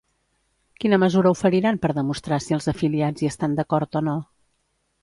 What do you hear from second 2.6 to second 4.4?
afiliats hi estan d'acord o no?